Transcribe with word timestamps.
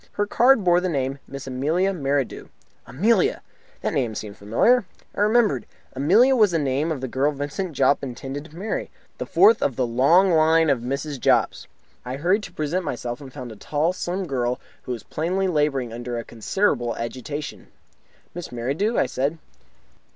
Her 0.13 0.25
card 0.25 0.63
bore 0.63 0.81
the 0.81 0.89
name 0.89 1.19
"Miss 1.27 1.45
Amelia 1.45 1.93
Merridew." 1.93 2.47
Amelia! 2.87 3.43
The 3.83 3.91
name 3.91 4.15
seemed 4.15 4.35
familiar. 4.35 4.83
Then 5.13 5.19
I 5.19 5.21
remembered. 5.21 5.67
Amelia 5.93 6.35
was 6.35 6.49
the 6.49 6.57
name 6.57 6.91
of 6.91 7.01
the 7.01 7.07
girl 7.07 7.31
Vincent 7.31 7.73
Jopp 7.73 8.01
intended 8.01 8.45
to 8.45 8.55
marry, 8.55 8.89
the 9.19 9.27
fourth 9.27 9.61
of 9.61 9.75
the 9.75 9.85
long 9.85 10.31
line 10.31 10.71
of 10.71 10.79
Mrs. 10.79 11.19
Jopps. 11.19 11.67
I 12.03 12.15
hurried 12.15 12.41
to 12.41 12.51
present 12.51 12.83
myself, 12.83 13.21
and 13.21 13.31
found 13.31 13.51
a 13.51 13.55
tall, 13.55 13.93
slim 13.93 14.25
girl, 14.25 14.59
who 14.85 14.91
was 14.91 15.03
plainly 15.03 15.47
labouring 15.47 15.93
under 15.93 16.17
a 16.17 16.23
considerable 16.23 16.95
agitation. 16.95 17.67
"Miss 18.33 18.51
Merridew?" 18.51 18.97
I 18.97 19.05
said. 19.05 19.37